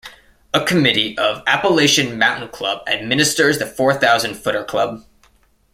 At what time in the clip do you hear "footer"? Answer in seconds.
4.33-4.63